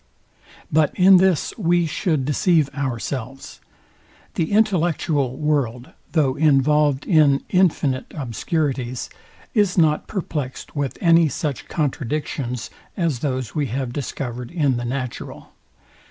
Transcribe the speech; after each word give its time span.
But 0.71 0.95
in 0.95 1.17
this 1.17 1.53
we 1.59 1.85
should 1.85 2.25
deceive 2.25 2.71
ourselves. 2.73 3.61
The 4.33 4.51
intellectual 4.51 5.37
world, 5.37 5.91
though 6.13 6.33
involved 6.33 7.05
in 7.05 7.43
infinite 7.49 8.07
obscurities, 8.09 9.11
is 9.53 9.77
not 9.77 10.07
perplexed 10.07 10.75
with 10.75 10.97
any 11.01 11.29
such 11.29 11.67
contradictions, 11.67 12.71
as 12.97 13.19
those 13.19 13.53
we 13.53 13.67
have 13.67 13.93
discovered 13.93 14.49
in 14.49 14.77
the 14.77 14.85
natural. 14.85 15.51